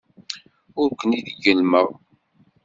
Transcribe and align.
Ur 0.81 0.89
ken-id-gellmeɣ. 0.99 1.87